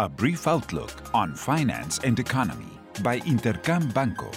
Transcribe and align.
A 0.00 0.08
brief 0.08 0.46
outlook 0.46 0.92
on 1.12 1.34
finance 1.34 1.98
and 2.04 2.20
economy 2.20 2.70
by 3.02 3.18
Intercam 3.26 3.92
Banco. 3.92 4.30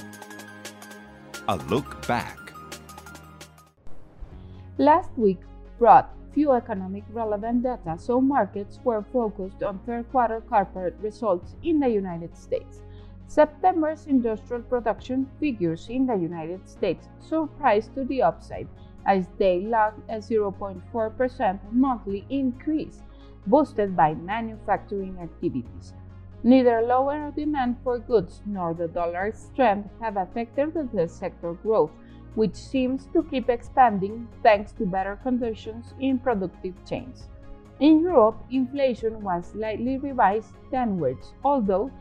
A 1.50 1.58
look 1.70 2.08
back. 2.08 2.40
Last 4.80 5.12
week 5.16 5.38
brought 5.78 6.16
few 6.34 6.54
economic 6.54 7.04
relevant 7.12 7.62
data, 7.62 7.96
so 8.00 8.20
markets 8.20 8.80
were 8.84 9.06
focused 9.14 9.62
on 9.62 9.78
third 9.86 10.12
quarter 10.12 10.42
corporate 10.42 10.96
results 11.00 11.54
in 11.62 11.80
the 11.80 11.90
United 11.90 12.36
States. 12.36 12.82
September's 13.28 14.08
industrial 14.08 14.64
production 14.64 15.30
figures 15.40 15.90
in 15.90 16.08
the 16.08 16.16
United 16.16 16.68
States 16.68 17.08
surprised 17.20 17.94
to 17.94 18.04
the 18.06 18.24
upside 18.24 18.68
as 19.06 19.28
they 19.38 19.62
logged 19.62 20.02
a 20.10 20.18
0.4% 20.18 21.60
monthly 21.72 22.26
increase 22.32 23.04
boosted 23.48 23.96
by 23.96 24.14
manufacturing 24.14 25.18
activities. 25.20 25.94
Neither 26.44 26.82
lower 26.82 27.32
demand 27.36 27.78
for 27.84 28.00
goods 28.00 28.42
nor 28.46 28.74
the 28.74 28.88
dollar's 28.88 29.38
strength 29.38 29.90
have 30.02 30.18
affected 30.18 30.74
the 30.94 31.08
sector 31.08 31.54
growth, 31.54 31.92
which 32.36 32.56
seems 32.56 33.08
to 33.14 33.24
keep 33.24 33.50
expanding 33.50 34.28
thanks 34.42 34.72
to 34.74 34.86
better 34.86 35.18
conditions 35.22 35.94
in 36.00 36.18
productive 36.18 36.74
chains. 36.86 37.28
In 37.80 38.00
Europe, 38.00 38.38
inflation 38.52 39.22
was 39.22 39.48
slightly 39.48 39.98
revised 39.98 40.54
downwards, 40.72 41.34
although 41.44 41.92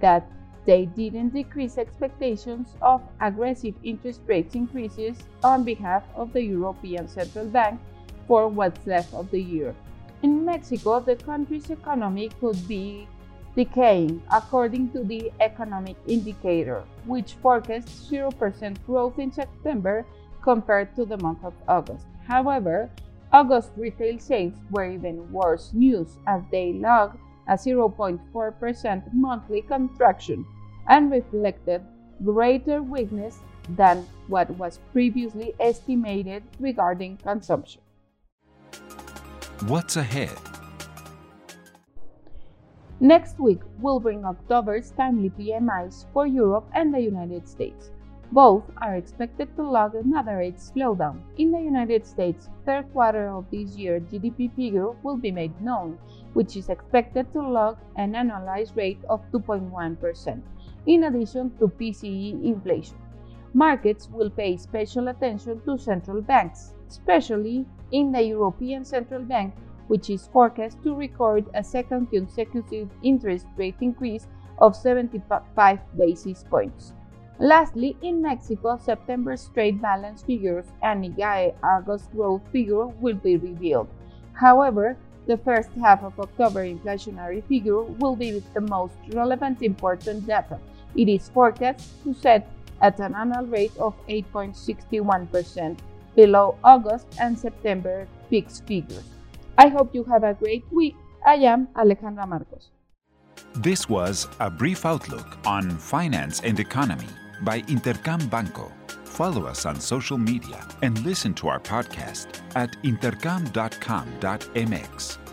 that 0.00 0.30
they 0.64 0.86
didn't 0.86 1.30
decrease 1.30 1.78
expectations 1.78 2.74
of 2.82 3.00
aggressive 3.20 3.74
interest 3.84 4.20
rate 4.26 4.54
increases 4.54 5.16
on 5.44 5.62
behalf 5.62 6.02
of 6.16 6.32
the 6.32 6.42
European 6.42 7.06
Central 7.06 7.46
Bank 7.46 7.80
for 8.26 8.48
what's 8.48 8.84
left 8.86 9.14
of 9.14 9.30
the 9.30 9.40
year. 9.40 9.74
In 10.22 10.44
Mexico, 10.44 11.00
the 11.00 11.16
country's 11.16 11.70
economy 11.70 12.30
could 12.40 12.56
be 12.66 13.06
decaying, 13.54 14.22
according 14.32 14.90
to 14.90 15.04
the 15.04 15.32
economic 15.40 15.96
indicator, 16.06 16.84
which 17.04 17.34
forecasts 17.34 18.10
0% 18.10 18.76
growth 18.86 19.18
in 19.18 19.32
September 19.32 20.04
compared 20.42 20.94
to 20.96 21.04
the 21.04 21.18
month 21.18 21.44
of 21.44 21.54
August. 21.68 22.06
However, 22.26 22.90
August 23.32 23.72
retail 23.76 24.18
sales 24.18 24.54
were 24.70 24.86
even 24.90 25.30
worse 25.32 25.72
news 25.74 26.16
as 26.26 26.42
they 26.50 26.72
logged 26.72 27.18
a 27.48 27.54
0.4% 27.54 29.12
monthly 29.12 29.62
contraction 29.62 30.46
and 30.88 31.10
reflected 31.10 31.82
greater 32.24 32.82
weakness 32.82 33.40
than 33.70 34.06
what 34.28 34.48
was 34.50 34.78
previously 34.92 35.54
estimated 35.60 36.42
regarding 36.60 37.16
consumption. 37.18 37.82
What's 39.64 39.96
ahead? 39.96 40.36
Next 43.00 43.40
week 43.40 43.60
we'll 43.80 44.00
bring 44.00 44.22
October's 44.22 44.90
timely 44.90 45.30
PMIs 45.30 46.04
for 46.12 46.26
Europe 46.26 46.68
and 46.74 46.92
the 46.92 47.00
United 47.00 47.48
States. 47.48 47.90
Both 48.30 48.64
are 48.82 48.96
expected 48.96 49.48
to 49.56 49.62
log 49.62 49.94
a 49.94 50.02
moderate 50.02 50.56
slowdown. 50.56 51.22
In 51.38 51.52
the 51.52 51.60
United 51.60 52.04
States, 52.04 52.50
third 52.66 52.92
quarter 52.92 53.30
of 53.30 53.50
this 53.50 53.78
year 53.78 53.98
GDP 53.98 54.54
figure 54.54 54.90
will 55.02 55.16
be 55.16 55.32
made 55.32 55.58
known, 55.62 55.98
which 56.34 56.54
is 56.56 56.68
expected 56.68 57.32
to 57.32 57.40
log 57.40 57.78
an 57.96 58.12
annualized 58.12 58.76
rate 58.76 59.00
of 59.08 59.22
2.1%, 59.32 60.42
in 60.84 61.04
addition 61.04 61.50
to 61.58 61.68
PCE 61.68 62.44
inflation. 62.44 62.98
Markets 63.56 64.10
will 64.10 64.28
pay 64.28 64.54
special 64.58 65.08
attention 65.08 65.62
to 65.62 65.78
central 65.78 66.20
banks, 66.20 66.74
especially 66.90 67.64
in 67.90 68.12
the 68.12 68.20
European 68.20 68.84
Central 68.84 69.22
Bank, 69.22 69.54
which 69.88 70.10
is 70.10 70.26
forecast 70.26 70.76
to 70.82 70.94
record 70.94 71.46
a 71.54 71.64
second 71.64 72.10
consecutive 72.10 72.90
interest 73.02 73.46
rate 73.56 73.76
increase 73.80 74.26
of 74.58 74.76
75 74.76 75.78
basis 75.96 76.44
points. 76.44 76.92
Lastly, 77.38 77.96
in 78.02 78.20
Mexico, 78.20 78.76
September's 78.76 79.48
trade 79.54 79.80
balance 79.80 80.22
figures 80.22 80.66
and 80.82 81.02
IGAE 81.02 81.54
August 81.64 82.12
growth 82.12 82.42
figure 82.52 82.84
will 82.84 83.16
be 83.16 83.38
revealed. 83.38 83.88
However, 84.34 84.98
the 85.26 85.38
first 85.38 85.70
half 85.80 86.04
of 86.04 86.20
October 86.20 86.60
inflationary 86.60 87.42
figure 87.48 87.80
will 87.80 88.16
be 88.16 88.42
the 88.52 88.60
most 88.60 88.96
relevant 89.14 89.62
important 89.62 90.26
data. 90.26 90.60
It 90.94 91.08
is 91.08 91.30
forecast 91.30 91.88
to 92.04 92.12
set 92.12 92.46
at 92.80 92.98
an 93.00 93.14
annual 93.14 93.46
rate 93.46 93.76
of 93.78 93.94
8.61% 94.08 95.78
below 96.14 96.58
August 96.64 97.06
and 97.20 97.38
September 97.38 98.08
fixed 98.30 98.66
figures. 98.66 99.04
I 99.58 99.68
hope 99.68 99.94
you 99.94 100.04
have 100.04 100.24
a 100.24 100.34
great 100.34 100.64
week. 100.70 100.96
I 101.24 101.34
am 101.34 101.68
Alejandra 101.76 102.26
Marcos. 102.28 102.70
This 103.54 103.88
was 103.88 104.28
a 104.40 104.50
brief 104.50 104.84
outlook 104.84 105.38
on 105.46 105.70
finance 105.78 106.40
and 106.40 106.60
economy 106.60 107.08
by 107.42 107.62
Intercam 107.62 108.28
Banco. 108.30 108.70
Follow 109.04 109.46
us 109.46 109.64
on 109.64 109.80
social 109.80 110.18
media 110.18 110.68
and 110.82 111.02
listen 111.04 111.32
to 111.34 111.48
our 111.48 111.60
podcast 111.60 112.40
at 112.54 112.70
intercam.com.mx. 112.82 115.25